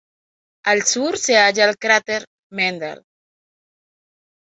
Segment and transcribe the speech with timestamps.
[0.73, 3.03] Al sur se halla el cráter Mendel.